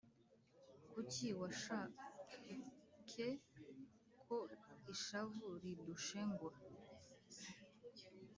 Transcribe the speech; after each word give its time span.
Kuki 0.91 1.27
washake 1.39 3.27
ko 4.23 4.37
ishavu 4.93 5.47
ridushengura 5.61 6.57